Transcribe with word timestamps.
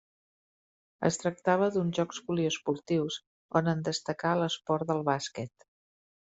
Es 1.09 1.19
tractava 1.23 1.67
d'uns 1.75 1.99
jocs 1.99 2.23
poliesportius, 2.31 3.19
on 3.61 3.71
en 3.77 3.87
destacà 3.93 4.35
l'esport 4.43 4.93
del 4.93 5.07
bàsquet. 5.15 5.71